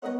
[0.00, 0.12] 皆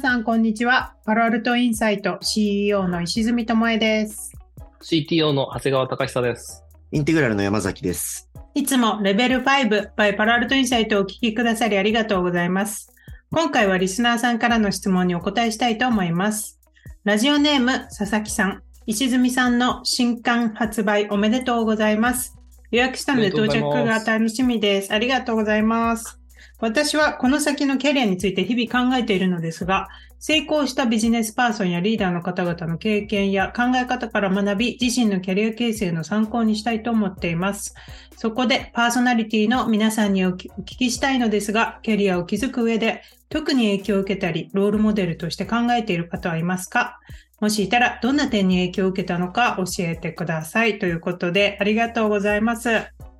[0.00, 0.96] さん、こんにちは。
[1.04, 4.32] パロアルトインサイト CEO の石積智恵です。
[4.80, 6.64] CTO の長谷川隆久です。
[6.90, 8.28] インテグラルの山崎です。
[8.54, 12.92] いつもレベル5 by パロアルトインサイトをお聞きくださりありがとうございます。
[13.30, 16.58] 今回はリスナーさんからの質問にお答えしたいと思います。
[17.04, 18.64] ラジオネーム、佐々木さん。
[18.90, 22.38] 石積さんの新刊発売おめでとうございます。
[22.70, 24.94] 予約したので到着が楽しみです。
[24.94, 26.18] ありがとうございます。
[26.58, 37.74] 私はこの先のキャリアについて日々考えているのですが、成功したビジネスパーソンやリーダーの方々の経験や考え方から学び、自身のキャリア形成の参考にしたいと思っています。
[38.16, 46.98] そこでパーソナリティの皆さんにお聞きしたいのですが、キャリアを築く上で特に影響を受けたり、ロールモデルとして考えている方はいますか？
[47.40, 50.78] もしいたら、どんな点に影響を受けたのか教えてください。
[50.80, 52.68] ということで、ありがとうございます。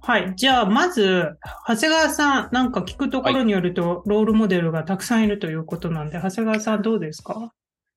[0.00, 0.32] はい。
[0.36, 1.36] じゃあ、まず、
[1.68, 7.52] 長谷川さん、なんか聞くところによると、ロールモデルがたくさんいるということなんで、長谷川さんどうですか？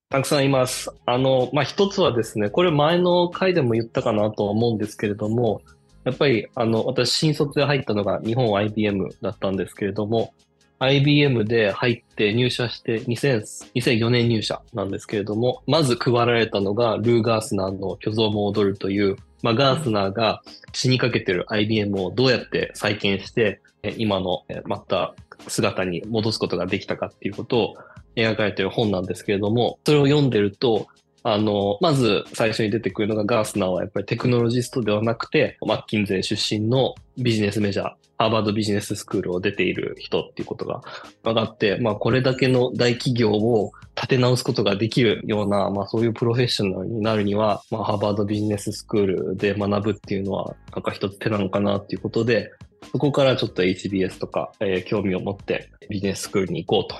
[0.09, 0.91] たくさんいます。
[1.05, 5.61] あの、まあ、一つはですね、これ前の回でも言ったかなとは思うんですけれども、
[6.03, 10.33] やっぱり、あの、私、新卒で入ったのが日本 IBM だったんですけれども、
[10.81, 20.41] IBM で入って入社して2000 2004年入社なんですけれども、まず配られたのがルー・ガースナーの虚像も踊るという、まあ、ガースナーが
[20.73, 23.61] 死にかけてる IBM をどうやって再建して、
[23.97, 25.13] 今のまた
[25.47, 27.75] 姿に戻すことができたかっていうことを
[28.15, 30.87] 描かれてる本なんですけれども、それを読んでると、
[31.23, 40.81] あの、まず最初に出てくるのがガースナーはやっぱりテクノロジストではなくて、マッキンゼー出身のビジネスメジャー、ハーバードビジネススクールを出ている人っていうことが
[41.23, 52.51] 分かって、まあこれだけの大企業を立て直すことができるような、まあそういうプロフェッショナルになるには、まあハーバードビジネススクールで学ぶっていうのは、なんか一つ手なのかなっていうことで、
[52.91, 56.95] そこからちょっと HBS とか、えー興味を持ってビジネススクールに行こうと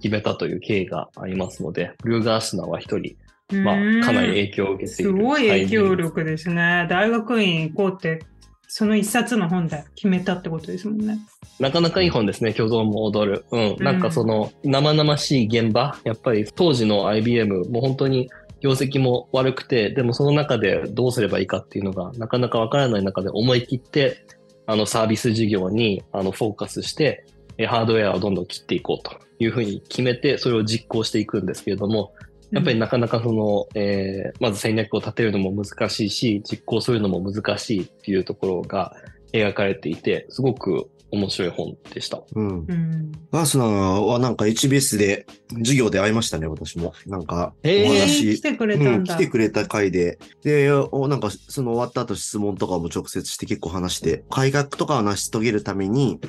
[0.00, 3.16] 決めたという経緯がありますので、ブルーガースナーは一人、
[3.62, 5.14] まあ、かなり影響を受けていする。
[5.14, 6.86] ごい影響力ですね。
[6.88, 8.20] 大学院行こうって、
[8.68, 11.18] その一冊の本で決めたってことですもんね。
[11.60, 13.44] なかなかいい本ですね、虚像も踊る。
[13.52, 13.76] うん。
[13.78, 18.28] なんかその、生々しい現場、やっぱり当時の IBM、もう本当に
[18.60, 24.26] 業績も悪くて、でもその中でどうすればいいかっていうのが、なかなかわからない中で思い切って、
[24.66, 27.26] あのサービス事業にあのフォーカスして、
[27.58, 32.14] えハードウェアをどんどん切っていこうというふうに決めて、それを実行していくんですけれども、
[32.50, 38.94] やっぱりなかなかその、えーまず戦略を立てるのも難しいし、実行するのも難しいっていうところが
[39.32, 42.22] 描かれていて、すごく面白い本でした。
[42.34, 42.48] うん。
[42.66, 43.12] うん。
[43.32, 45.26] ガースナーはなんか HBS で
[45.58, 46.92] 授業で会いましたね、私も。
[47.06, 49.14] なんか、おへーえー話来、てくれうん、たんだ。
[49.14, 56.20] 来てくれた回で、で、おなんかその終わった後質問とかも直接して結構話して、改革とかを成し遂げるために、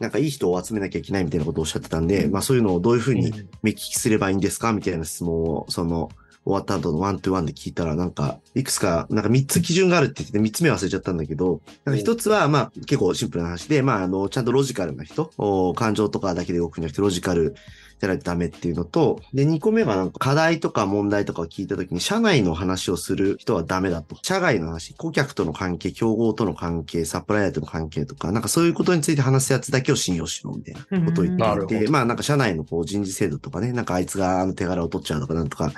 [0.00, 4.72] なんかいい人を集めなきゃいけないみたいなことをおっしゃってたんで、まあそういうのをどういうふうに目利きすればいいんですか？
[4.72, 6.10] みたいな質問を、その、
[6.46, 17.56] 終わった後のワントゥワンで聞いたら、なんか、いくつか、なんか3つ基準があるって言ってて、3つ目忘れちゃったんだけど、なんか1つは、まあ、結構シンプルな話で、まあ、あの、ちゃんとロジカルな人、お感情とかだけで動くんじゃなくて、ロジカル
[17.98, 24.16] じゃないとダメっていうのと、で、2個目がなんか課題とか問題とかを聞いたときに、社内の話をする人はダメだと。
[24.22, 35.72] 社外の話、顧客との関係、競合との関係、サプライヤーとの関係とか、なんかそういうことについて話すやつだけを信用しろ、みたいなことを言っていて、まあなんか社内のこう人事制度とかね、なんかあいつがあの手柄を取っちゃうとかなんとか、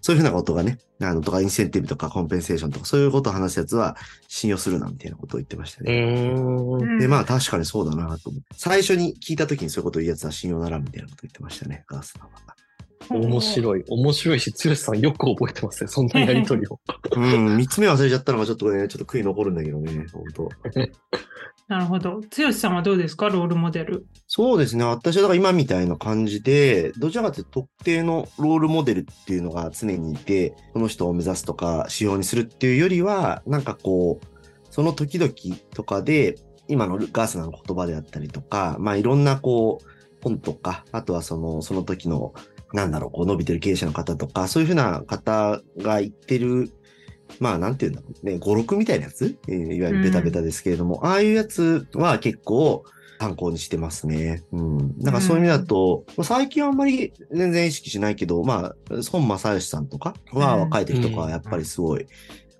[0.00, 6.98] そういうふうなことがね、あの、とかインセンティブとかコンペンセーションとか、そういうことを話すやつは信用するな、みたいなことを言ってましたうね。
[6.98, 8.48] で、まあ確かにそうだなと思って。
[8.52, 12.58] 最初に聞いた時にそういうことを言うやつは信用ならんみたいなこと言ってましたね、ガースナーは。
[13.10, 13.84] 面白い。
[13.88, 15.88] 面白いし、剛さんよく覚えてますね。
[15.88, 16.78] そんなやりとりを。
[17.16, 20.48] うん、三つ目忘れちゃったのがちょっとね、ちょっと悔い残るんだけどね、本当
[21.68, 22.22] なるほど。
[22.36, 23.28] 剛さんはどうですか？
[23.28, 24.06] ロールモデル。
[24.26, 24.84] そうですね。
[24.84, 34.26] 私はだから今みたいな感じで、どちらかというと特定のロールモデルっていうのが常にいて、この人を目指すとか指標にするっていうよりは、なんかこう、
[34.70, 35.32] その時々
[35.74, 36.36] とかで、
[36.68, 39.86] 今のガースナーの言葉であったりとか、まあいろんなこう、
[40.22, 42.32] 本とか、あとはその、その時の、
[42.72, 46.72] なんだろう、こう伸びてる経営者の方とか、そういうふうな方が言ってる、
[47.40, 52.84] まあなんていうんだろうね、語録みたいなやつ、えーいわゆるベタベタですけれども、ああいうやつは結構
[53.20, 54.42] 参考にしてますね。
[54.52, 54.98] うん。
[54.98, 58.76] だからそういう意味だと、まあ最近はあんまり全然意識しないけど、まあ、
[59.12, 60.60] 孫正義さんとかはうん。
[60.62, 62.06] 若い時とかはやっぱりすごい、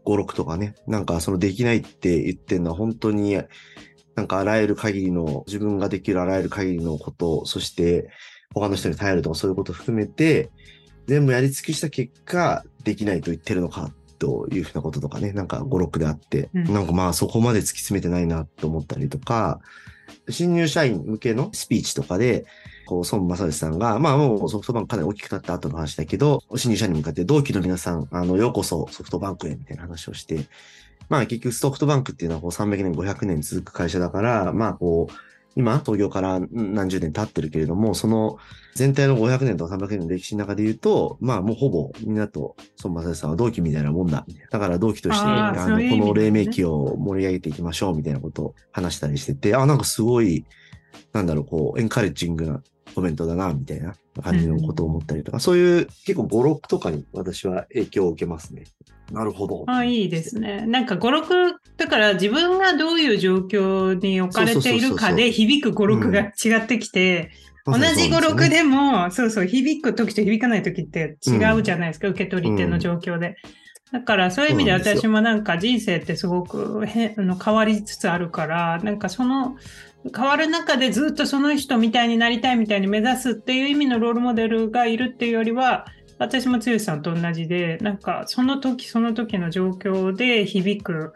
[0.05, 3.41] 語録とかね、なんかそのできないって言ってるのは本当に、
[4.15, 8.09] なんかあらゆる限りの、自分ができるあらゆる限りのこと、そして
[8.55, 10.51] 他の人に頼るとかそういうことを含めて、
[11.07, 16.73] 全部やり尽くした結果、できないと言ってるのかっというふうなこととかね、なんか5、6であって、うん。
[16.73, 19.61] なんかまあそこまで突き詰めてないなと思ったりとか、
[20.31, 22.45] 新入社員向けのスピーチとかで、
[22.87, 30.47] こう、孫正義さんが、まあもうソフトバンクかなり大きくなった後の話だけど、新入社員に向かって同期の皆さん、あの、ようこそソフトバンクへみたいな話をして、
[31.09, 35.13] まあ結局ソフトバンクっていうのはこう300年、500年続く会社だから、まあこう、
[35.59, 38.39] 今、東京から何十年経ってるけれども、その
[38.77, 44.25] 全体の500年とか300年の歴史の中で言うと、まあもうほぼみんなと孫正義さんは同期みたいなもんだ。
[44.53, 50.47] だから同期として、あの、この黎明期を盛り上げていきましょうみたいなことを話したりしてて、あ、なんかすごい、
[51.13, 52.63] なんだろう、こう、エンカレッジングな
[52.95, 58.65] コメントだな、みたいな感じのことを思ったりとか、そういう結構語録とかに私は影響を受けますね。
[59.13, 59.65] なるほど。
[59.67, 60.67] あいいですね。
[60.67, 61.33] なんか語録、
[61.77, 67.31] だから自分がどういう状況に置かれているかで響く語録が違ってきて、
[67.65, 73.37] 同じ語録でも、そうそう、響く時と響かない時って違うじゃないですか、受け取り手の状況で。
[73.91, 79.57] だからそういう意味で私もなんか人生ってすごくへあの変わりつつあるから、なんかその
[80.15, 85.87] 変わる中でずっとその人みたいになりたいみたいに目指すっていう意味のロールモデルがいるっていうよりは、
[86.19, 91.13] 私も剛さんと同じで、なんかその時その時の状況で響く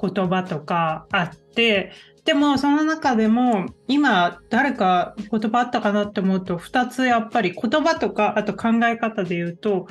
[0.00, 1.92] 言葉とかあって、
[2.24, 9.86] でもその中でも今誰か言葉あったかなって思うと2つやっぱり言葉とかあと考え方で言うと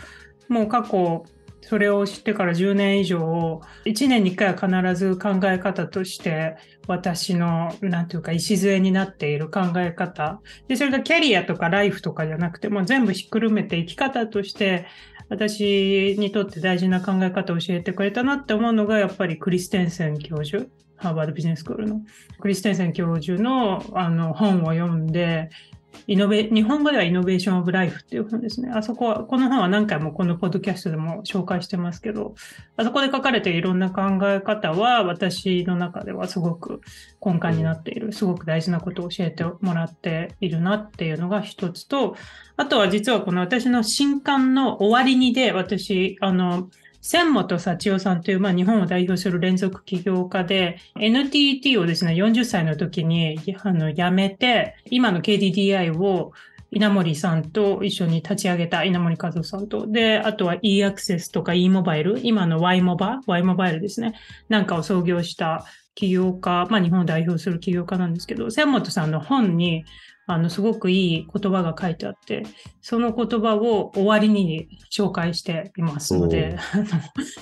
[0.49, 1.23] もう過去
[1.67, 6.57] それを知ってから10年以上1年に1回は必ず考え方として
[6.87, 10.41] 私のなんていうか礎になっている考え方。
[10.67, 14.85] でそれがキャリアとかライフとかじゃなくてもう全部ひっくるめて生き方として
[15.29, 20.65] 私にとって大事な考え方を教えてくれたなって思うのがやっぱりクリステンセン教授。
[20.97, 22.01] ハーバードビジネススクールの。
[22.39, 25.49] クリステンセン教授のあの本を読んで
[26.07, 28.69] イノベ日本語ではイノベーション・オブ・ライフっていう本ですね。
[28.73, 32.35] あそこは、この本は何回もこのポッドキャストでも紹介してますけど、
[32.77, 36.81] あそこで書かれているいろんな考え方は私の中ではすごく
[37.25, 42.15] 根幹になっている、すごく大事なことを教えてもらっているなっていうのが一つと、
[42.57, 46.69] あとは実はこの私の新刊の終わりにで、私、あの、
[47.07, 56.33] 千本幸代さんという、まあ、日本を代表する連続起業家で、NTT をですね、40歳の時にあの辞めて、今の KDDI を
[56.71, 64.15] 稲森さんと一緒に立ち上げた稲森和夫さんと、で、あとは e アクセスとか e モバイル、今の Y モバ、Y モバイルですね、
[64.49, 65.63] なんかを創業した
[65.93, 69.85] 起業家、まあ日本を代表する起業家なんですけど、千本さんの本に、
[70.27, 72.43] あの、すごくいい言葉が書いてあって、
[72.81, 76.85] その言葉を終わりに紹介していますので、 あの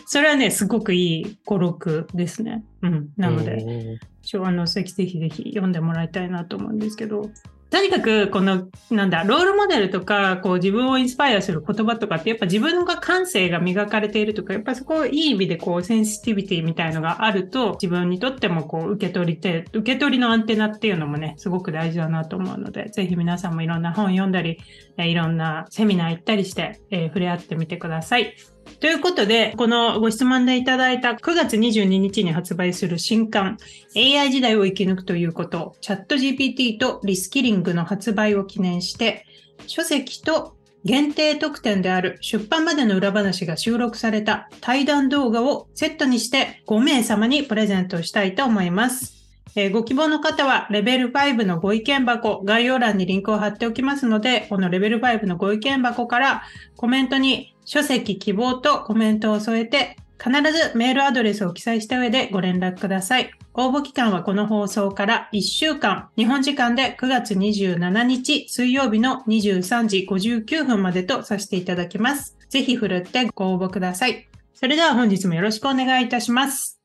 [0.06, 2.63] それはね、すごくいい語録ですね。
[2.81, 3.09] うん。
[3.15, 7.30] なので、で、昭和のぜひぜひぜひ読んでもらいたいなと思うんですけど、
[7.73, 24.59] とにかく、この、なんだ、ロールモデルとか、こう自分をインスパイアする言葉とかって、やっぱ自分が感性が磨かれているとか、やっぱそこを、いい意味でこう、センシティビティみたいのがあると、自分にとってもこう、受け取りて、受け取りのアンテナっていうのもね、すごく大事だなと思うので、ぜひ皆さんもいろんな本読んだり、
[24.99, 28.35] いろんなセミナー行ったりして、えー触れ合ってみてください。
[28.79, 33.57] ということで、このご質問でいただいた9月22日に発売する新刊、
[33.95, 39.25] AI 時代を生き抜くということ、チャット GPT とリスキリングの発売を記念して、
[39.67, 40.55] 書籍と
[40.85, 49.13] 限定特典である出版までの裏話が収録された対談動画をセットにして5名様にプレゼントしたいと思います。
[49.56, 56.44] えーご希望の方はレベル5のご意見箱、概要欄にリンクを貼っておきますので、このレベル5のご意見箱から
[56.75, 63.31] コメントに書籍希望とコメントを添えて、必ずメールアドレスを記載した上でご連絡ください。
[63.53, 72.37] 応募期間はこの放送から1週間、日本時間で9月27日水曜日の23時59分までとさせていただきます。
[72.49, 74.29] ぜひふるってご応募ください。
[74.53, 76.79] それでは本日もよろしくお願いいたします。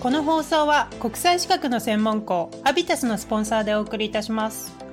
[0.00, 4.91] この放送は国際資格の専門校アビタスのスポンサーでお送りいたします。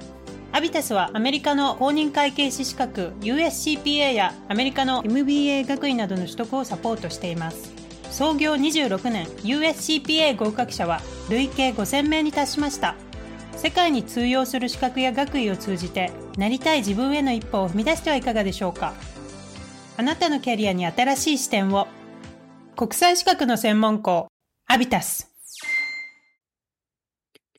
[0.51, 7.72] アビタスはアメリカの公認会計士資格 USCPA やアメリカの MBA 学位などの取得をサポートしています。
[8.12, 12.96] 創業26年 USCPA 合格者は累計5000名に達しました。
[13.60, 18.94] 世界に通用する資格や学位を通じてなりたい自分への一歩を踏み出してはいかがでしょうか
[19.98, 21.89] あなたのキャリアに新しい視点を
[22.77, 24.29] 国際資格の専門校
[24.65, 25.29] アビタス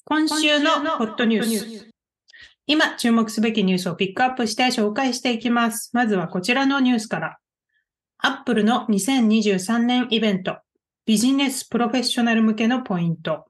[0.06, 1.89] 今週のホットニュース
[2.71, 5.91] 今注目すべきニュースをピックアップして紹介していきます。
[5.93, 7.39] まずはこちらのニュースから。
[8.19, 10.59] アップルの2023年イベント。
[11.05, 13.47] ビジネスプロフェッショナル向けのポイント。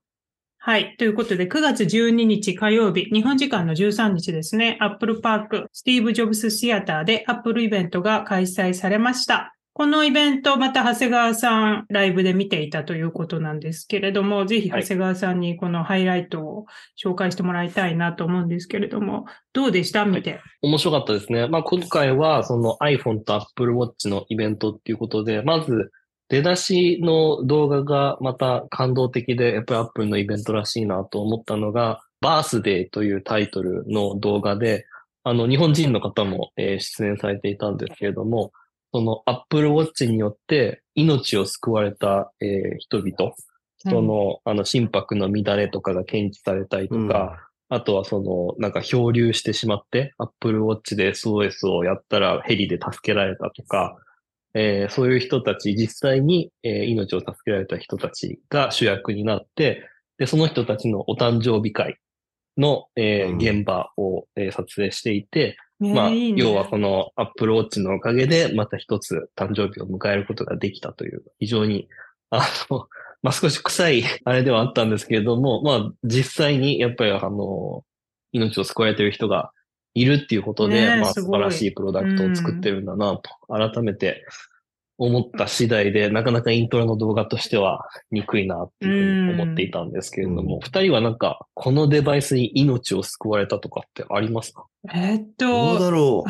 [0.57, 0.97] はい。
[0.97, 9.55] ということで、9月12日火曜日、日本時間の13日ですね、アップルパーク、スティーブ・ジョブス・シアターでアップルイベントが開催されました。
[9.73, 16.67] このイベント、また長谷川さんライブで見ていたということなんですけれども、ぜひ長谷川さんにこのハイライトを
[17.03, 20.05] 紹介してもらいたいなと思うんですけれども、どうでした？
[20.05, 20.41] 見て。
[20.61, 21.47] 面白かったですね。
[21.47, 25.93] まあ今回はその iPhone と Apple Watch のイベントっていうことで、まず
[26.29, 34.85] 出だしの動画がまた感動的で、やっぱり Apple のイベントらしいなと思ったのが、バースデーというタイトルの動画で、
[35.23, 38.53] あの、日本人の方も、えー出演されていたんですけれども、
[38.93, 43.35] その Apple Watch によって命を救われた、えー人々、
[43.79, 53.97] その、あの、心拍の乱れとかが検知されたりとか、あとはその、なんか漂流してしまって、Apple Watch で SOS をやったらヘリで助けられたとか、
[54.53, 61.97] えーそういう人たち、実際に、えー命を助けられた人たちが主役になって、で、その人たちのお誕生日会
[62.59, 63.37] の、えーうん。
[63.37, 66.43] 現場を、えー撮影していて、ねまあ、いいね。
[66.43, 71.89] 要はこの Apple Watch のおかげで、また一つ誕生日を迎えることができたという、非常に、
[72.29, 72.87] あの、
[73.23, 77.85] まあ少し臭いあれではあったんですけれども、まあ実際にやっぱりあの、
[78.33, 79.53] 命を救われている人が
[79.95, 84.25] いるっていうことで、まあ素晴らしいプロダクトを作ってるんだなと、改めて
[85.03, 94.67] 思った次第で、なかなかイントロの動画としては憎いなっていうふうに思っていたんですけれども、うん二人はなんか、このデバイスに命を救われたとかってありますか？
[94.93, 96.25] えーっどうと、だろ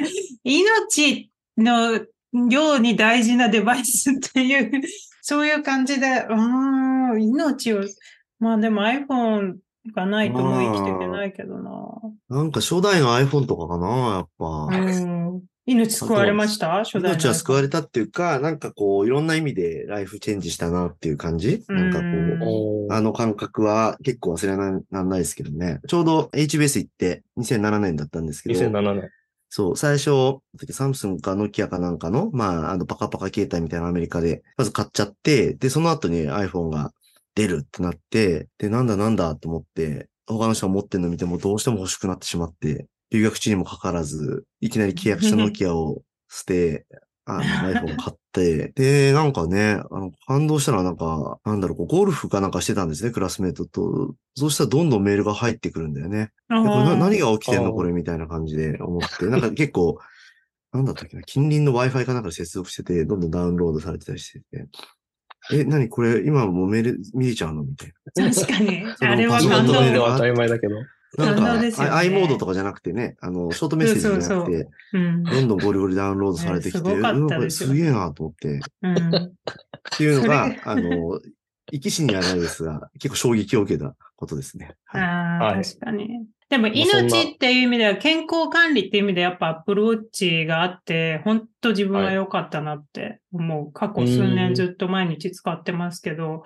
[0.42, 2.06] 命のよ
[2.76, 4.82] うに大事なデバイスっていう、
[5.20, 7.82] そういう感じで、うーん、命を、
[8.38, 9.56] まあでも iPhone
[9.94, 11.70] がないともう生きていけないけどな。
[12.30, 12.34] う。
[12.34, 14.46] なんか初代の iPhone とかかな、やっぱ。
[14.46, 15.42] うん。
[15.66, 16.70] 命救われました？
[16.84, 17.08] 初代の。
[17.10, 21.64] 命は救われたっていうか、なんかこう、いろんな意味でライフチェンジしたなっていう感じ？
[21.68, 25.80] なんかこうあの感覚は結構忘れられないですけどね。
[25.88, 29.10] ちょうど HBS 行って2007年だったんですけど、2007年。
[29.56, 30.40] そう、最初、
[30.72, 36.90] サムスンかノキアかなんかの、まあ、あの、パカパカ携帯みたいなアメリカで、まず買っちゃって、で、その後に iPhone が
[37.36, 46.86] 出るってなって、で、なんだなんだと思って、他の人が持ってるの見てもどうしても欲しくなってしまって、留学中にもかかわらず、いきなり契約したノキアを捨て、
[47.26, 54.14] あの、iPhone 買って、で、なんかね、あの、感動したのはなんか、なんだろう、ゴルフかなんかしてたんですね、クラスメイトと。
[54.36, 56.32] そうしたらどんどんメールが入ってくるんだよね。
[56.48, 56.60] これ
[56.98, 57.72] 何が起きてんの？
[57.72, 59.24] これみたいな感じで思って。
[59.26, 59.98] なんか結構、
[60.74, 64.66] なんだったっけな、近隣の Wi-Fi かなんかで接続してて、どんどんダウンロードされてたりしてて。
[65.52, 67.62] え、何これ今もうメール見れちゃうの？
[67.64, 67.92] みたい
[68.32, 68.84] 確かに。
[68.98, 70.76] そのあれは感動当たり前だけど。
[71.18, 71.26] な。
[71.26, 75.22] なん感か、ね i モードとかじゃなくてね、あの、 ショートメッセージじゃなくて、そうそううん。
[75.24, 78.60] どんどんゴリゴリダウンロードされてきて、ねすごかったうんこれですよすげえなと思って。
[78.82, 79.14] うん。
[79.14, 79.32] っ
[79.96, 81.20] ていうのそがれ、あの、
[81.72, 84.76] 生き死にはないですが、結構衝撃を受けたことですね。
[84.84, 86.26] はいああ、はい確かに。
[86.50, 93.72] でも命っていう意味では、健康管理っていう意味でやっぱ Apple Watch があって、本当自分は良かったなって思う。
[93.72, 96.44] 過去数年ずっと毎日使ってますけど、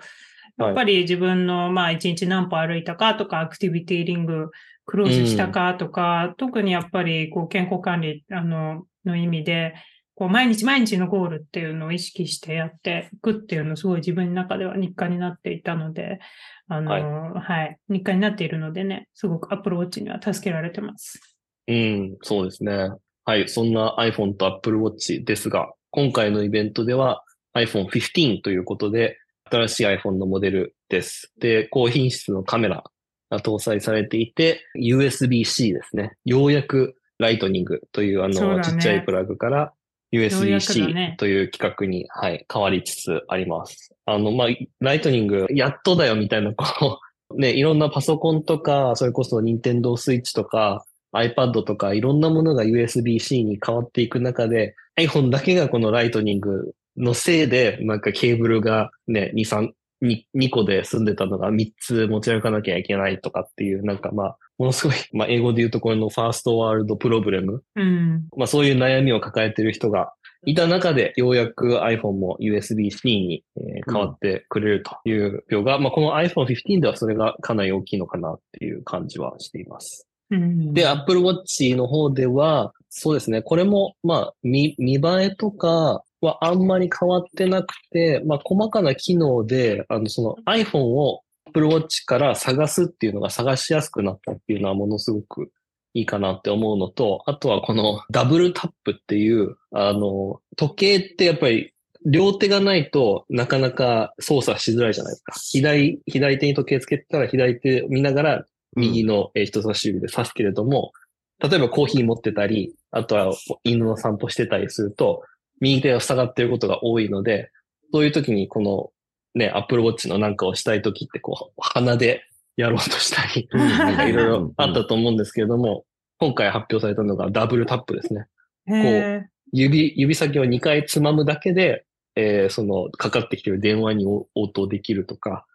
[0.59, 4.51] やっぱり自分の、まあ一日何歩歩いたかとか、アクティビティリング
[4.85, 9.75] クローズしたかとか、特にやっぱりこう健康管理、あの、の意味で、
[10.15, 16.19] こう毎日毎日のゴールっていうのを意識してやっていくっていうのすごい自分の中では日課になっていたので、
[16.67, 21.21] あの、ははいい、日課になっているのでね、すごく Apple Watch には助けられてます。
[21.67, 22.89] うん、そうですね。
[23.25, 27.23] はい、そんな iPhone と Apple Watch ですが、今回のイベントでは
[27.55, 29.17] iPhone 15ということで、
[29.49, 31.31] 新しい iPhone のモデルです。
[31.39, 32.83] で、高品質のカメラ
[33.29, 36.13] が搭載されていて、USB-C ですね。
[36.25, 39.73] ようやくライトニングというあの、ちっちゃいプラグから
[40.11, 43.93] USB-C ねという企画に、はい、変わりつつあります。
[44.05, 44.47] あの、まあ、
[44.79, 46.99] ライトニング、やっとだよみたいな、こ
[47.31, 59.71] う、 ね、いろんなパソコンとか、それこそ Nintendo Switch とか、iPad とかいろんなものが USB-C に変わっていく中で、iPhone だけがこのライトニングのせいで、なんかケーブルがね、2、3、
[60.03, 67.63] 2, 2個で済んでたのが3つ持ち歩かなきゃいけないとかっていう、なんかまあ、ものすごい、まあ英語で言うところの first world problem。
[67.75, 68.27] うん。
[68.35, 70.13] まあそういう悩みを抱えている人が
[70.45, 80.09] いた中で、ようやく iPhone も USB-C にえー変わってくれるという表が、まあこの iPhone 15ではそれがかなり大きいのかなっていう感じはしています。
[80.31, 85.01] うん、で、Apple Watch の方では、そうですね、これも、まあ、見、見栄
[85.31, 95.51] えとかはあんまり変わってなくて、まあ、細かな機能で、あの、その iPhone を Apple Watch から探すっていうのが探しやすくなったっていうのはものすごく
[95.93, 101.73] いいかなって思うのと、あとはこのダブルタップっていう、あの、時計ってやっぱり
[102.05, 105.33] 両手がないとなかなか操作しづらいじゃないですか。
[105.51, 108.45] 左、左手に時計つけてたら左手見ながら
[108.75, 110.91] 右のえー人差し指で指すけれども、
[111.39, 113.33] 例えばコーヒー持ってたり、あとは
[113.63, 115.23] 犬の散歩してたりすると、
[115.59, 117.51] 右手が塞がっていることが多いので、
[117.91, 118.91] そういう時にこの
[119.35, 122.23] ね、Apple Watch のなんかをしたい時ってこう、鼻で
[122.57, 125.85] やろうとしたり、うんなんかいろいろあったと思うんですけれども、
[126.19, 128.27] 今回発表されたのがダブルタップですね。
[128.67, 131.85] へ指、指先を2回つまむだけで、
[132.15, 135.45] えーその、かかってきてる電話に応応答できるとか、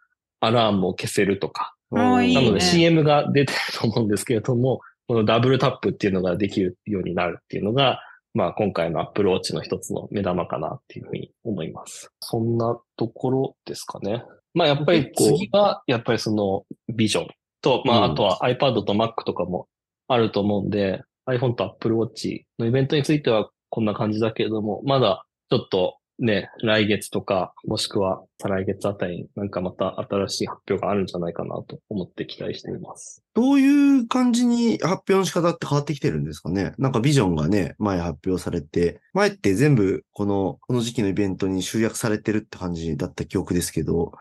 [0.41, 1.75] アラームを消せるとか。
[1.91, 8.01] なので CM が出てると思うんですけれども、このダブルタップっていうのができるようになるっていうのが、
[8.35, 12.09] まあ今回の Apple Watch の一つの目玉かなっていうふうに思います。
[12.21, 14.25] そんなところですかね。
[14.53, 17.29] まあやっぱり次は、やっぱりそのビジョン
[17.63, 19.69] と、まあうんあとは iPad と Mac とかも
[20.09, 33.25] あると思うんで、iPhone と Apple Watch のイベントについてはこんな感じだけれども、まだちょっとね、来月とか、もしくは再来月あたりになんかまた新しい発表があるんじゃないかなと思って期待しています。
[33.35, 36.73] どういう感じに発表の仕方って変わってきてるんですかね？
[36.79, 44.13] なんかビジョンがね、前発表されて、前って全部この、この時期のイベントに集約されてるって感じだった記憶ですけど、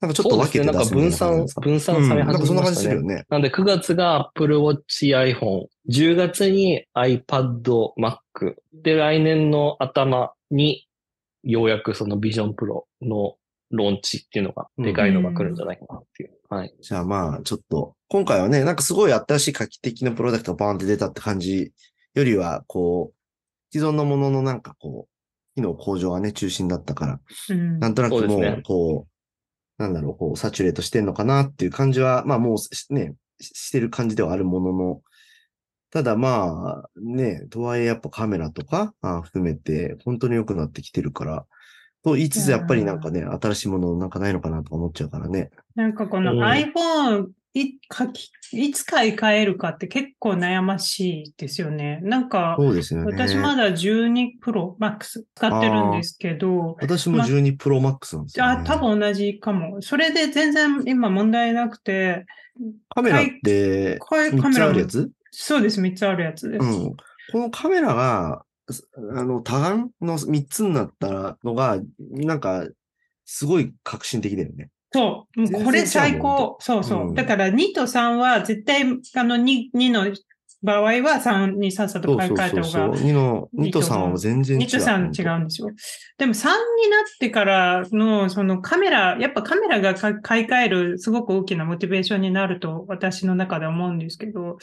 [0.00, 3.24] なんかちょっと分けて出すみたいなんか分散分散され始めましたねうんなんかそんな感じするよね。
[3.28, 4.80] なんで9月が Apple Watch
[5.16, 10.88] iPhone、10月に iPad Mac、で来年の頭に
[11.42, 13.36] ようやくその Vision Pro の
[13.70, 16.30] ローンチっていうのが、でかいのが来るんじゃないかなっていう。
[16.48, 16.74] はい。
[16.80, 21.72] じゃあまあ、ちょっと、今回はね、なんかすごい新しい画期的なプロダクトがバーンって出たって感じ
[22.14, 27.20] よりは、こう、既存のもののなんかこう、機能向上がね、中心だったから、
[27.50, 35.02] うんなんとなくもう、こう、なんだろう、こう、サチュレートしてんのかなっていう感じは、まあもうしね、ししてる感じではあるものの、
[35.92, 41.44] ただまあ、ね、とはいえやっぱカメラとか、あ含めて、本当に良くなってきてるから、
[42.02, 45.50] と言いつつやっぱりなんかね、新しいものなんかないのかなとか思っちゃうからね。
[45.74, 52.00] なんかこのうん iPhone いかきいつ買い替えるかって結構悩ましいですよね。
[52.02, 53.12] なんか、そうですよね。
[53.12, 58.52] 私まだ12 Pro Max 使ってるんですけど、私も12 Pro Max なんですよ、ね。
[58.62, 59.82] あ、多分同じかも。
[59.82, 62.24] それで全然今問題なくて、
[62.88, 65.10] カメラってカ3つメラもあるやつ？
[65.32, 66.64] そうです、3つあるやつです。
[66.64, 66.96] うん。
[67.32, 72.68] このカメラが、すあの、多眼の3つになったのが、なんか、
[73.24, 74.70] すごい革新的だよね。
[74.92, 75.40] そう。
[75.40, 76.58] もうこれ最高。
[76.60, 77.08] そうそう。
[77.08, 80.14] うんだから2と3は絶対、あの 2, 2の
[80.62, 82.30] 場合は3にさっさと買い。
[82.30, 82.96] 替えた方が。
[82.96, 84.66] 2の、2と3は全然違う。
[84.66, 85.70] 2と3違うんですよ。
[86.18, 86.58] でも3になっ
[87.18, 94.58] てからのそのカメラ、やっぱカメラがか買い替えるすごく大きなモチベーションになると私の中で思うんですけど、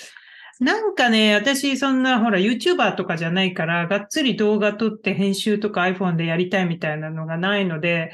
[0.59, 8.11] なんかね、私そんなほら YouTuber とかじゃないから、がっつり動画撮って編集とか iPhone でやりたいみたいなのがないので、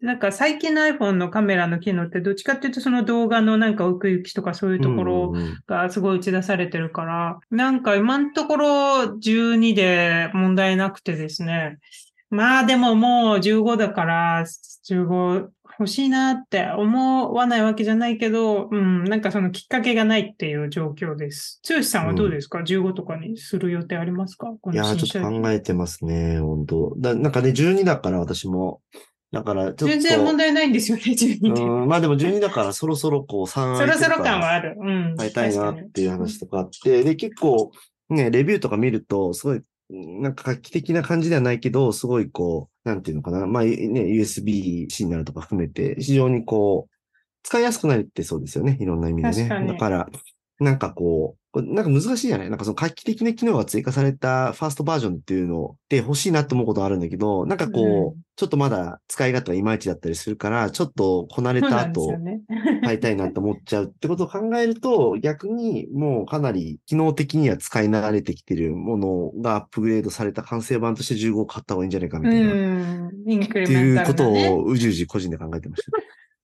[0.00, 5.34] なんか最近の iPhone のカメラの機能ってどっちかっていうとその動画のなんか奥行きとかそういうところ
[5.66, 8.68] がすごい打ち出されてるから、なんか今のところ
[9.20, 11.78] 12で問題なくてですね。
[12.30, 14.44] まあでももう15だから
[14.88, 21.60] 15欲しいなって思わないわけじゃないけど、うん、なんかそのきっかけがないっていう状況です。
[21.68, 24.52] 剛さんはどうですか、?15 とかにする予定ありますか？
[24.60, 28.80] こいやー、ちょっと考えてますね、本当だなんかね、12だから私も。
[29.30, 29.86] だから、ちょっと。
[29.86, 31.62] 全然問題ないんですよね、12で。
[31.62, 34.74] うん、まあでも12だからそろそろこう3 そろそろ感はある。
[34.78, 35.16] うん。
[35.18, 37.70] 変えたいなっていう話とかあって、で、結構、
[38.08, 46.94] ね、レビューとか見ると、すごい、なんか画期的な感じではないけど、すごいこう、なんていうのかな、まあね、USB-C になるとか含めて、非常にこう、
[47.42, 49.48] 使いやすくなるってそうですよね、いろんな意味でね。
[49.66, 50.08] だから、
[50.60, 52.50] なんかこう、これなんか難しいじゃない？
[52.50, 62.16] なんかその画期的な機能が追加されたファーストバージョンっていうのって欲しいなと思うことあるんだけど、なんかこう、うんちょっとまだ使い勝手がいまいちだったりするから、ちょっとこなれた後。
[62.84, 72.52] 買いたいなと思っちゃうってことを考えると、 逆にもうかなり機能的には使い慣れてきてるものがアップグレードされた完成版として15を買った方がいいんじゃないかみたいな。
[72.52, 73.10] っん。
[73.26, 74.30] incremental いうこと。
[74.30, 75.82] をうじうじ個人で考えてまし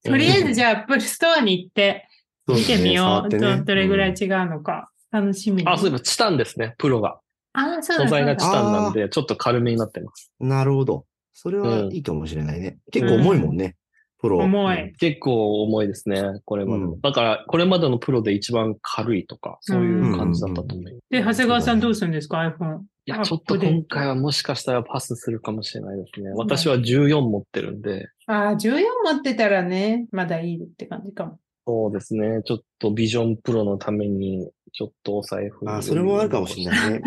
[0.03, 0.11] た。
[0.11, 2.09] とりあえずじゃあ、アップルストアに行って、
[2.49, 3.21] 見てみよう。
[3.23, 4.91] そうですねどどれぐらい触違うのか。
[5.15, 5.69] 楽しみに。
[5.69, 7.21] あ、そういえばチタンですね、プロが。
[7.53, 10.33] あ、そうだ素材がチそうだタンなんで、ちょっと軽めになってます。
[10.41, 11.05] なるほど。
[11.33, 12.79] それはいいかもしれないね。
[12.91, 13.77] 結構重いもんね。
[14.21, 14.39] プロ。
[14.39, 16.93] 重いうん結構重いですね、これまでの。
[16.93, 21.05] うんだから、これまでのプロで一番軽いとか、そういう感じだったと思います。
[21.11, 22.81] で、長谷川さんどうするんですか ?iPhone。
[23.07, 26.31] いや、ちょっと今回はもしかしたらパスするかもしれないですね。
[26.35, 31.39] 私は14持ってるんで、ああ、14持ってたらね、まだいいって感じかも。
[31.67, 32.43] そうですね。
[32.45, 37.03] ちょっとビジョンプロのために、ちょっとお財布にあ、それもあるかもしれないね。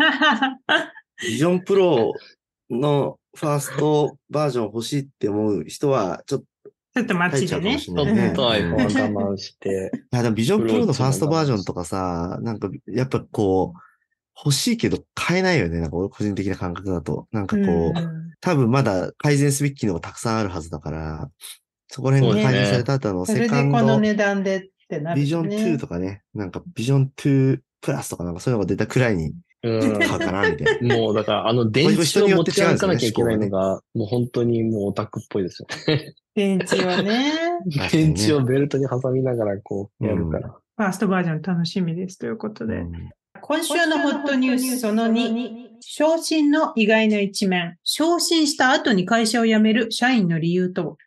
[1.22, 2.14] ビジョンプロ
[2.70, 6.46] のファーストバージョン欲しいって思う人は、ちょっと
[6.94, 7.78] ちょっと待ちでね。
[7.78, 7.96] ちょっ。
[7.96, 8.04] と
[8.50, 13.78] iPhone 我慢して、いや、でもビジョンプロのファーストバージョンとかさ、なんか、やっぱこう、
[14.44, 15.80] 欲しいけど買えないよね。
[15.80, 17.28] なんか俺個人的な感覚だと。
[17.32, 21.28] なんかこう、うん多分まだ改善すべき機能がたくさんあるはずだから、
[21.88, 25.22] そこら辺が改善された後のそれでセカンド、この値段でってなる、ね。
[25.22, 29.98] ビジョン2とかね、なんかビジョン2プラスとかなんかそういうのが出たくらいにうん。
[29.98, 30.94] 買うかな、みたいな。
[30.96, 36.14] もう、だから、あの、 電池を持ち歩かなきゃいけないのが、もう本当にもうオタクっぽいですよね。
[36.34, 37.32] 電池はね。
[37.90, 40.48] 電池をベルトに挟みながら、こう、やるから。
[40.76, 42.76] ファーストバージョン楽しみですということで。
[42.76, 42.92] うん
[43.40, 47.76] 今週のホットニュースその2、昇進の意外な一面。
[47.84, 50.98] 昇進した後に会社を辞める社員の理由と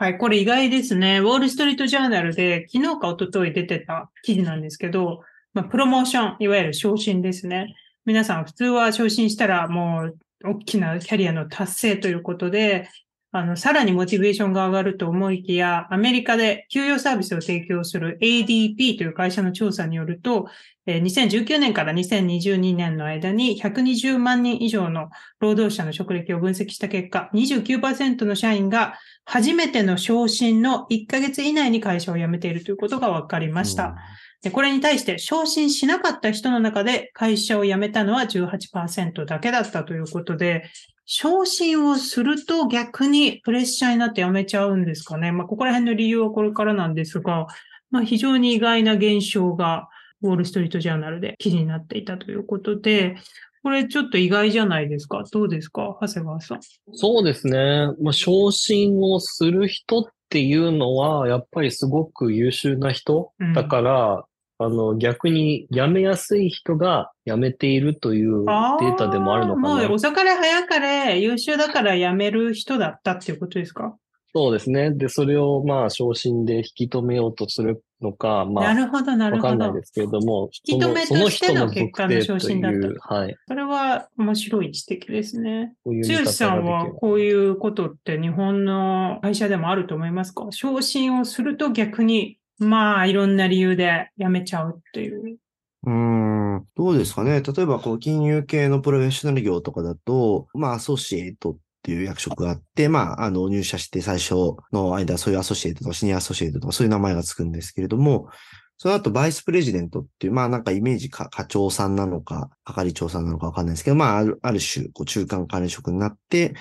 [0.00, 1.18] はい、これ意外ですね。
[1.18, 5.22] ウォールストリートジャーナルで昨日か一昨日出てた記事なんですけど、
[5.54, 7.74] まあ、プロモーション、いわゆる昇進ですね。
[8.04, 12.88] 皆さん普通は昇進したらもう大きなキャリアの達成ということで、
[13.30, 20.48] あの、さらにモチベーションが上がると思いきや、アメリカで給与サービスを提供する ADP という会社の調査によると、
[20.86, 25.10] 2019年から2022年の間に120万人以上の
[25.40, 28.94] 労働者の職歴を分析した結果、29%の社員が
[29.26, 33.96] 初めての昇進の1ヶ月以内に会社を辞めているということが分かりました。。
[34.42, 40.64] でこれに対して昇進しなかった人の中で会社を辞めたのは18%だけだったということで、
[41.06, 45.32] 昇進をすると逆にプレッシャーになって辞めちゃうんですかね。
[45.32, 47.46] まあ、ここら辺の理由はこれからなんですが、
[47.90, 49.88] まあ、非常に意外な現象が
[50.22, 53.16] ウォールストリートジャーナルで記事になっていたということで、
[53.62, 55.24] これちょっと意外じゃないですか。
[55.32, 56.60] どうですか長谷川さん？
[56.92, 57.88] そうですね。
[58.00, 64.24] まあ、昇進をする人っていうのは、やっぱりすごく優秀な人うんだから、
[64.60, 69.92] あの、逆に辞めやすい人が辞めているというデータでもあるのかなもう。
[69.92, 73.96] 遅かれ早かれ優秀だから辞める人だったっていうことですか？
[74.34, 74.90] そうですね。
[74.90, 79.84] で、それをまあ、昇進で引き止めようとするのか、まあ、なるほど、なるほどわかんないで。
[79.84, 83.36] すけれども、引き止めとしての結果の昇進だったはい。
[83.48, 85.74] それは面白い指摘ですね。
[85.84, 86.86] 剛方さんは。
[86.86, 90.46] こういうことって日本の会社でもあると思いますか？
[90.50, 95.38] 昇進をすると逆に、まあ、いろんな理由で辞めちゃうっていう。
[95.84, 97.40] うーん、どうですかね。
[97.40, 104.34] 例えば、こう、金融系のプロフェッショナル業とかだと、まあ、アソシエイトっっていう役職があって、まあ、あの、入社して最初
[104.72, 108.28] の間、そういうアソシエイトとかシニアアソシエイトとかそういう名前がつくんですけれども、
[108.76, 116.54] その後、バイスプレジデントっていう、まあ、なんかイメージか、課長さんなのか、係長さんなのかわかんないですけど、まあ、ある、ある種、こう、中間管理職になって、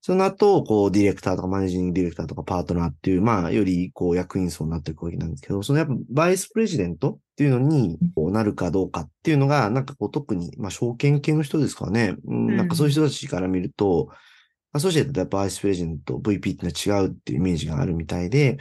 [0.00, 12.14] その後、こう、ディレクターとかマネージングディレクターとかパートナーっていう、まあ、より、こう、役員層になっていくわけなんですけど、そのやっぱ、バイスプレジデントっていうのに、こうなるかどうかっていうのが、なんかこう、特に、まあ、証券系の人ですかね。
[12.24, 14.10] うんなんかそういう人たちから見ると、
[14.72, 18.58] アソシエイトとやっぱバイスプレジデント、VP っていうのは違うっていうイメージがあるみたいで、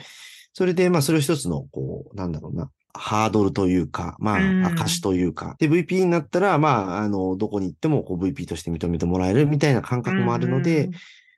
[0.53, 5.55] それで、まあ、それを一つの、こう、なんだろうな、ハードルというか、まうんあ、証というか。
[5.59, 10.89] で、VP になったら、まあ、あの、どこに行っても、こう、VP として認めてもらえるみたいな感覚もあるので、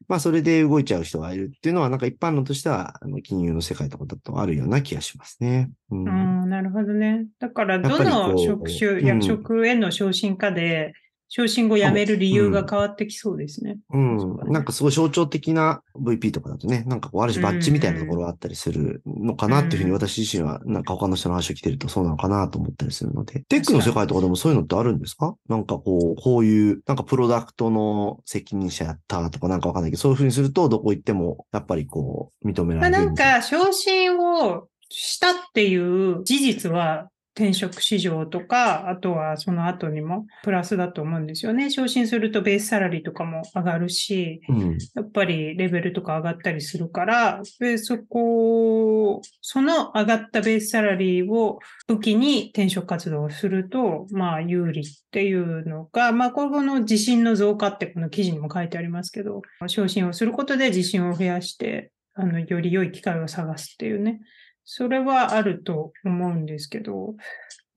[0.07, 5.71] まあ、それで動いちゃう人がいるっていうのは、なんか一般論としては、あの金融の世界とかだとあるような気がしますね。
[5.89, 6.03] うん。
[6.03, 7.25] うん、うんなるほどね。
[7.39, 10.93] だから、どの職種、うん役職への昇進かで、
[11.29, 13.77] 昇進後辞める理由が変わってきそうですね。
[13.91, 19.95] うんそうだねなんかすごい象徴的な VP とかだとね、なんかこう、ある種バッジみたいなところがあったりするのかなっていうふうにうん。
[19.97, 23.41] 私自身は、なんか他の人の話を聞いてるとそうなのかなと思ったりするので。
[23.49, 25.35] テックの世界とかでもそういうのってあるんですか？
[25.49, 41.69] なんかこう、こういう、なんかプロダクトの責任者やったとかなんかわかんないけど、そういうふうにするとどこ行っても、やっぱりこう、認めらまあ、れるなんか、昇進をしたっていう事実は、転職市場とか、あとはその後にもプラスだと思うんですよね。
[41.69, 44.77] 昇進するとベースサラリーとかも上がるし、うん。
[44.95, 64.21] やっぱりレベルとか上がったりするから、でそこ、その上がったベースサラリーを武器に転職活動をすると、まあ有利っていうのが、まあこの自信の増加ってこの記事にも書いてありますけど、昇進をすることで自信を増やして、あの、より良い機会を探すっていうね。
[64.69, 67.15] それはあると思うんですけど、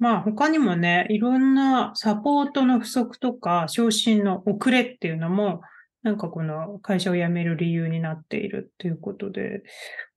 [0.01, 5.61] まあ他にもね、いろんなサポートの不足とか昇進の遅れっていうのも、
[6.03, 9.63] なんかこの会社を辞める理由になっているっていうことで、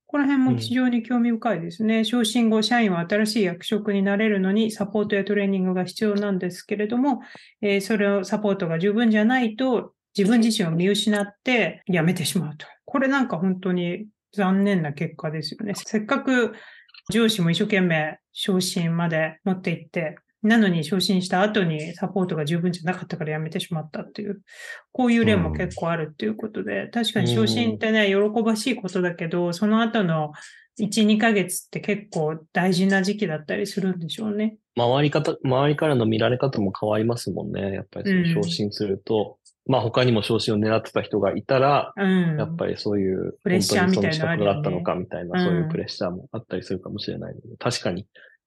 [0.06, 2.04] この辺も非常に興味深いですね。
[2.04, 7.20] 昇進後、社員は新しい役職になれるのにサポートやトレーニングが必要なんですけれども、
[7.62, 12.66] えーそれをサポートが十分じゃないと自分自身を見失って辞めてしまうと。
[12.84, 15.74] これなんか本当に残念な結果ですよね。
[15.76, 16.54] せっかく
[17.10, 24.42] 上司も一生懸命昇進まで持っていって、なのに昇進した後にサポートが十分じゃなかったから辞めてしまったっていう、
[24.92, 30.32] こういう例も結構あるっていうことで、確かに昇進ってね、喜ばしいことだけど、その後の
[30.78, 34.56] 1、2ヶ月って結構大事な時期だったりするんでしょうね。
[34.76, 37.72] 周り方、周りからの見られ方も変わりますもんね。
[37.72, 42.38] やっぱりその昇進すると、まあ他にも昇進を狙ってた人がいたら、うん。
[42.38, 48.06] やっぱりそういう、プレッシャーみたいなね本当にその資格があったのかみたいな、そういうプレッシャーもあったりするかもしれないので、確かに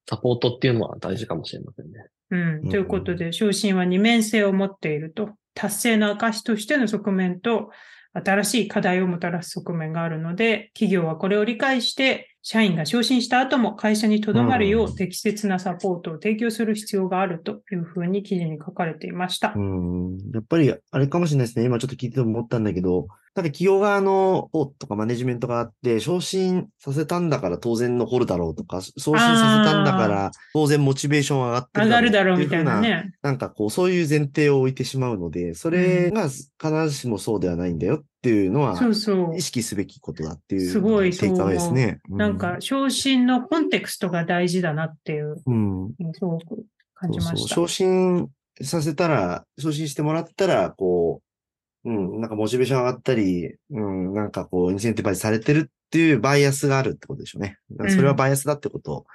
[0.10, 2.06] サポートっていうのは大事かもしれませんね。
[2.30, 2.70] うん。
[2.70, 7.70] ということで、昇進は二面性を持っていると、達成の証としての側面と、
[8.14, 19.60] 新しい課題をもたらす側面があるので、企業はこれを理解して、社員が昇進した後も会社に留まるよう適切なサポートを提供する必要があるというふうに記事に書かれていましたう。
[19.60, 20.18] ん。
[20.34, 21.66] やっぱり、あれかもしれないですね。
[21.66, 33.12] 今ちょっと聞いてて思ったんだけど、なんか企業側の方とかマネジメントがあって、昇進させたんだから当然残るだろうとか、昇進させたんだから当然モチベーション上がって上がるだろうってみたいなね。
[33.22, 39.42] なんかこう、そういう前提を置いてしまうので、それが必ずしもそうではないんだよっていうのは、そうそう意。
[39.44, 42.00] 識すべきことだっていう、すごいテイクアウェイですね。
[42.10, 45.94] うなんか、、昇進のコンテクストが大事だなっていう、うん。
[46.14, 47.38] すごく感じました。
[47.38, 48.30] そうそう昇進
[48.64, 51.27] させたら、昇進してもらったら、こう、
[51.88, 57.58] うん、なんかモチベーション上がったり、うん、なんかこう、インセンティバイズされてるっていうバイアスがあるってことでしょうね。
[57.90, 59.06] それはバイアスだってことを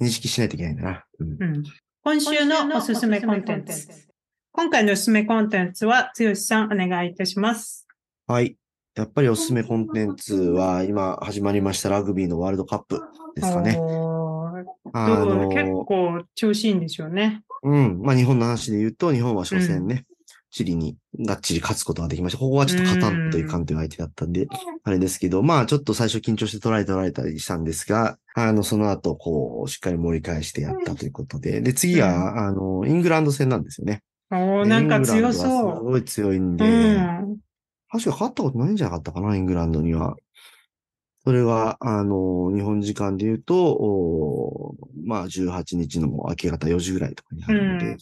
[0.00, 1.04] 認識しないといけないんだな。
[1.20, 1.62] うんうん
[2.06, 3.88] 今週のおすすめコンテンツ。
[4.52, 7.84] 今回のおすすめコンテンツは、剛さんお願いいたします。
[8.28, 8.56] はい。
[8.94, 13.02] やっぱりおすすめコンテンツは、今始まりましたラグビーのワールドカップ
[13.34, 13.76] ですかね。
[14.92, 17.42] あの結構調子いいんですよね。
[17.64, 18.00] うん。
[18.00, 20.06] まあ日本の話で言うと、日本は初戦ね、
[20.56, 22.38] チリにがっちり勝つことができました。
[22.38, 24.48] ここはちょっと勝たんという関という相手だったんで、
[24.84, 34.02] あれですけど、まあちょっと最初緊張して取られ取られたりしたんですが、あの、その後、こう、しっかり盛り返してやったということで、で、次は、あの、イングランド戦なんですよね。
[34.30, 36.56] おーなんか強イングランドはすそごい強いんう。
[36.56, 37.38] で、うん。
[37.90, 40.16] 確か勝ったことないんじゃなかったかな、イングランドには。
[41.24, 47.96] それは、あの、日本時間で言うと、おまあ、18日の明け方4時ぐらいとかにあるので、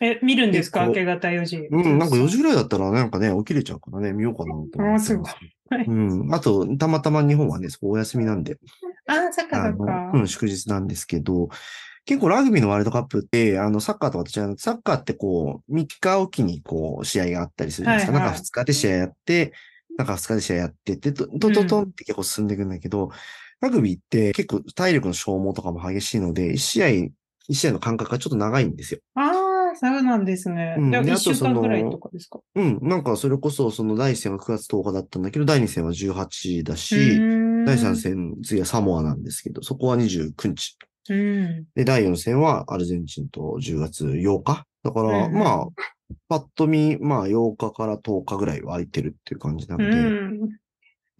[0.00, 0.86] え、見るんですか？
[0.86, 1.56] 明け方4時。
[1.70, 5.30] うん、なんか4時ぐらいだったらなんかね、起きれちゃうからね、見ようかなと思ってあーすごい
[5.86, 5.92] う
[6.26, 6.34] ん。
[6.34, 8.58] あと、たまたま日本はね、そこお休みなんで、
[9.06, 10.10] ああ、そっかあのそっか。
[10.14, 11.48] うん、祝日なんですけど、
[12.06, 18.12] 結構ラグビーのワールドカップって、あの、サッカーとかと違う、サッカーってこう、3日おきにこう、試合があったりするじゃないですか。
[18.18, 19.52] はいはいなんか2日で試合やって、
[19.98, 23.10] なんか2日で試合やってって、トントントンって結構進んでいくんだけど、
[23.60, 27.10] ラグビーって結構体力の消耗とかも激しいので、1試合、1
[27.52, 29.00] 試合の間隔がちょっと長いんですよ。
[29.14, 29.32] ああ、
[29.82, 30.74] そうなんですね。
[30.78, 32.40] 1うんであと週その間くらいとかですか？
[32.54, 37.18] うん、なんかそれこそ、その第1戦は9月10日だったんだけど、第2戦は18だし、
[37.64, 40.76] 第3戦、次はサモアなんですけど、そこは29日。
[41.08, 41.64] うん。
[41.74, 44.66] で、第4戦はアルゼンチンと10月8日。
[44.82, 45.66] だから、うんうんまあ、
[46.28, 50.40] パッと見、まあ8日から10日ぐらいは空いてるっていう感じなうので、ん。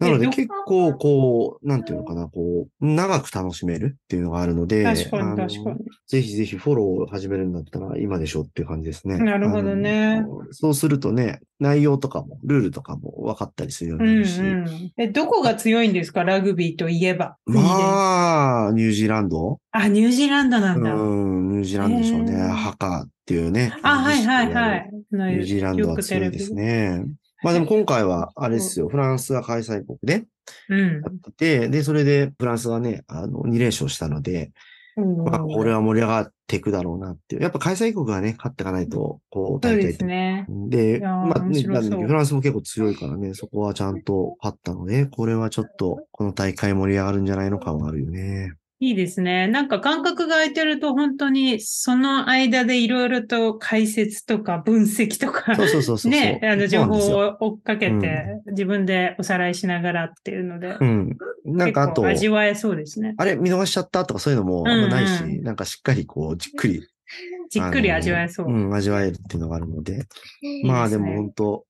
[0.01, 5.79] なのでえ結構こう、なんていうのかな、こう、長く楽しめるっていうのがあるので、確かに確かに。
[6.07, 9.17] ぜひぜひフォローを始めるんだったら今でしょっていう感じですね。
[9.19, 14.91] なるほどねそうするとね、内容とかも、ルールとかも分かったりするよううんになるし、うん。
[14.97, 16.23] え、どこが強いんですか？
[16.23, 17.37] ラグビーといえば。
[17.45, 20.93] まあ、ニュージーランドあ、ニュージーランドなんだ。
[20.93, 22.37] うん、ニュージーランドでしょうね。
[22.37, 23.71] ハカっていうね。
[23.83, 24.91] あ、はいはいはニい。
[25.11, 26.53] ニュージーランドは強いです。
[26.53, 27.05] ね。
[27.43, 30.25] まあでも今回は、あれですよ、フランスが開催国で
[30.69, 34.51] うんやってて、で、それでフランスがね、あの、2連勝したので、
[34.95, 37.41] まあ、これはは盛り上がっていくだろうなっていう。
[37.41, 39.93] やっぱ開催国がね、勝っていかないと、こう、そうで。
[39.93, 40.45] すね。
[40.49, 48.53] で、まあ、ね、フランスも結構強いからね、そこはちゃんと勝ったので、これはちょっと、この大会盛り上がるんじゃないのかはあるよね。
[48.83, 49.47] いいですね。
[49.47, 56.11] なんか間隔が空いてると本当にその間でいろいろと解説とか分析とかそうそうそうそう。
[56.11, 61.17] ね、あの情報を追っかけて自分でおさらいしながらっていうので、うん。
[61.45, 63.13] なんかあと味わえそうですね。
[63.17, 66.81] あれ見逃しちゃったとかそういうのもあんまないし、うんうなんかしっかりこう、じっくり。
[67.51, 68.47] じっくり味わえそう。
[68.47, 70.07] うん、味わえるっていうのがあるので。
[70.41, 71.65] いいまあでも本当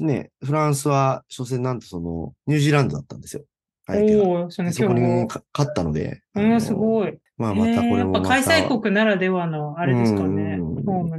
[0.00, 3.42] ね、フランスは初戦なんとその、ニュージーランドだったんですよ。
[3.88, 4.50] 相手が。
[4.50, 5.28] そのでそこに。
[5.28, 6.22] か勝ったので。
[6.34, 7.18] うん、すごい。
[7.36, 10.58] まあまたこれもへーやっぱま開た、催国ならではのあれですかね。
[10.60, 11.10] うんホーム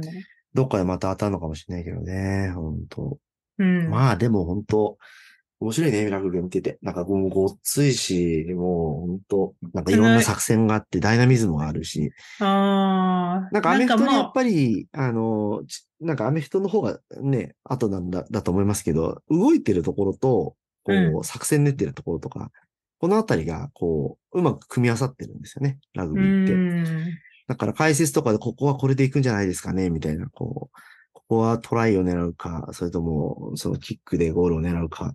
[0.54, 3.18] どっかでまた当たるのかもしれないけどね、本当
[3.58, 3.88] うん。
[3.88, 4.98] まあでも本当
[5.60, 6.78] 面白いね、ラグビー見てて。
[6.80, 13.48] なんかもうごっついし、もう本当なんかいろんな作戦があってダイナミズムがあるし、ああ。
[13.52, 14.30] なんかアメフトにやっり。
[14.34, 22.50] ぱり、あの、ちなんかアメフトの方がね、後なんだ、だと思いますけど、動いてるところと、こう、うん作戦練ってるところとか、
[22.98, 26.52] このあたりが、こう、うまく組み合わさってるんですよね、ラグうビーって。
[26.52, 27.18] ん。
[27.48, 30.78] だから解説とかでここはこれで行くんじゃないですかね、みたいな、こう、
[31.12, 35.14] ここはトライを狙うか、それとも、そのキックでゴールを狙うか、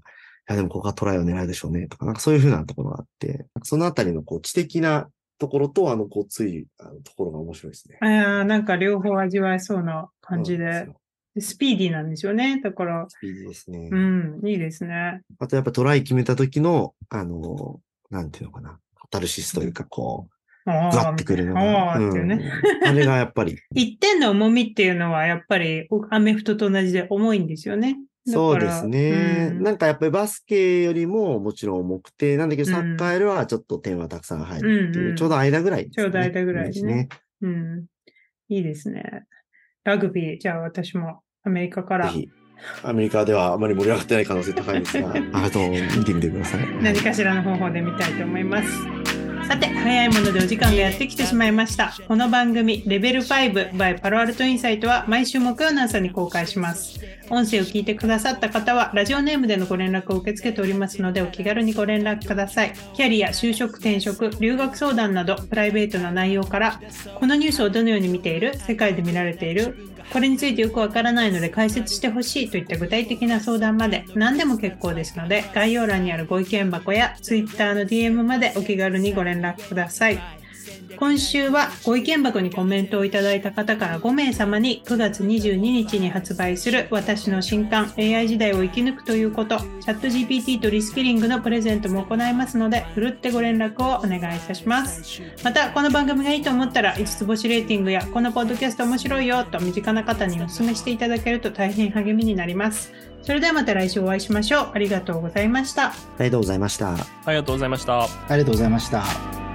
[0.49, 7.97] いやでもここはトライを狙うでしょうね、とか、なんかそういうふうなところがあって、そのあたりのこう知的なところと、あの、ごついあのところが面白いですね。
[8.01, 10.87] ああ、なんか両方味わえそうな感じで
[11.37, 12.61] スピーディーなんですよね。
[12.61, 13.89] だから、スピーディーですね。
[13.91, 15.21] うん、いいですね。
[15.39, 20.35] あとやっぱトライ決めた時の、あの、なんていうのかな、カタルシスというか、こう、
[20.69, 21.93] あグワってくるのあが。
[21.93, 27.97] あーっていうんあれがやっぱり、 一点の重みっていうのはやっぱりアメフトと同じで重いんですよね。
[28.27, 29.49] そうですね。
[29.51, 37.09] うんなんかやっぱりバスケよりももちろん重くて、なんだけどうんサッカーよりはちょっと点はたくさん入るっていう、うんうんちょうど間ぐらいね、ちょうど間ぐらいですね
[37.41, 37.85] でうん。
[38.49, 39.25] いいですね。
[39.83, 42.07] ラグビー、じゃあ私もアメリカから。
[42.07, 42.29] ぜひ、
[42.83, 46.61] アメリカではあまり盛り上がってない可能性高いですが、 あと見てみてください。
[46.81, 48.69] 何かしらの方法で見たいと思います。
[49.47, 51.93] さて、早いものでお時間がやってきてしまいました。
[52.07, 56.99] この番組、レベル5 by パロアルトインサイトは毎週木曜の朝に公開します。
[57.29, 62.73] 音声を聞いてくださった方は、ラジオネームでのご連絡を受け付けておりますので、お気軽にご連絡ください。
[62.95, 66.81] キャリア、就職、転職、留学相談など、プライベートな内容から、
[67.19, 80.44] このニュースをどのように見ている世界で見られているこれについてよくわからないので解説してほしいといった具体的な相談まで何でも結構ですので概要欄にあるご意見箱や Twitter の DM までお気軽にご連絡ください。
[80.97, 106.93] 今週はご意見箱にコメントをいただいた方から5名様に9月22日に発売する私の新刊 AI 時代を生き抜くということチャット GPT とリスキリングのプレゼントも行いますのでふるってご連絡をお願いいたしますまたこの番組がいいと思ったら5つ星レーティングやこのポッドキャスト面白いよと身近な方にお勧めしていただけると大変励みになりますそれではまた来週お会いしましょうありがとうございましたありがとうございました。
[106.93, 108.03] ありがとうございました。
[108.03, 109.54] ありがとうございました。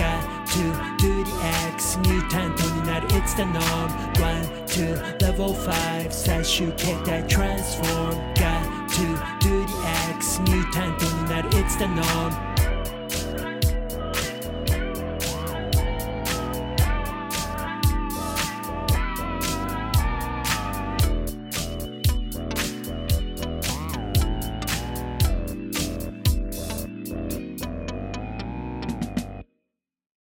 [0.50, 1.30] Got to do the
[1.74, 9.02] X ミュータントになる It's the norm One, two, level five 最終形態 transform Got to
[9.40, 9.74] do the
[10.16, 12.49] X ミュータントになる It's the norm